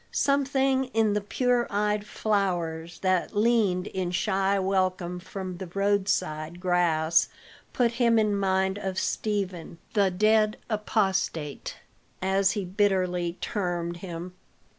Something 0.11 0.85
in 0.95 1.13
the 1.13 1.21
pure 1.21 1.67
eyed 1.69 2.07
flowers 2.07 2.97
that 3.01 3.35
leaned 3.37 3.85
in 3.85 4.09
shy 4.09 4.57
welcome 4.57 5.19
from 5.19 5.57
the 5.57 5.67
roadside 5.75 6.59
grass 6.59 7.29
put 7.71 7.91
him 7.91 8.17
in 8.17 8.35
mind 8.35 8.79
of 8.79 8.97
Stephen, 8.97 9.77
the 9.93 10.09
dead 10.09 10.57
apostate, 10.71 11.75
as 12.19 12.53
he 12.53 12.65
bitterly 12.65 13.37
termed 13.41 13.97
him. 13.97 14.33